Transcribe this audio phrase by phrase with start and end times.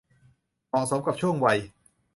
[0.67, 1.59] เหมาะสมกับช่วงวัย